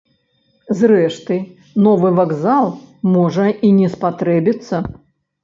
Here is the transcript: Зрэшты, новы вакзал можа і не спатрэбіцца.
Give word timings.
Зрэшты, 0.77 1.37
новы 1.89 2.09
вакзал 2.21 2.67
можа 3.19 3.47
і 3.69 3.71
не 3.79 3.93
спатрэбіцца. 3.99 4.83